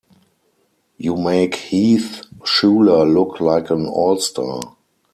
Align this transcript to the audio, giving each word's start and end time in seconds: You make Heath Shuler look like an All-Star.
You 0.97 1.15
make 1.15 1.53
Heath 1.53 2.23
Shuler 2.39 3.05
look 3.13 3.39
like 3.39 3.69
an 3.69 3.85
All-Star. 3.85 4.63